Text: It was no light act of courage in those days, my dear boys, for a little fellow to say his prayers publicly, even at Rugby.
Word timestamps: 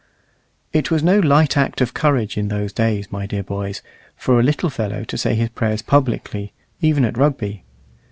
It 0.73 0.89
was 0.89 1.03
no 1.03 1.19
light 1.19 1.55
act 1.55 1.79
of 1.79 1.93
courage 1.93 2.35
in 2.35 2.47
those 2.47 2.73
days, 2.73 3.11
my 3.11 3.27
dear 3.27 3.43
boys, 3.43 3.83
for 4.15 4.39
a 4.39 4.43
little 4.43 4.71
fellow 4.71 5.03
to 5.03 5.15
say 5.15 5.35
his 5.35 5.49
prayers 5.49 5.83
publicly, 5.83 6.53
even 6.81 7.05
at 7.05 7.19
Rugby. 7.19 7.63